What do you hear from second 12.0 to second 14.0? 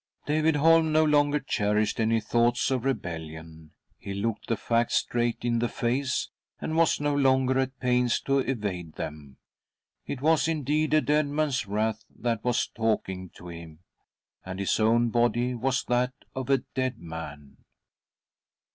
that was talking to him;